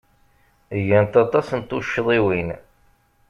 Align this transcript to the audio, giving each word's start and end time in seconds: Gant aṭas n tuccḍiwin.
Gant 0.87 1.13
aṭas 1.23 1.47
n 1.59 1.61
tuccḍiwin. 1.67 2.49